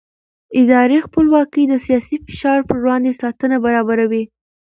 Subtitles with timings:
[0.61, 4.23] اداري خپلواکي د سیاسي فشار پر وړاندې ساتنه برابروي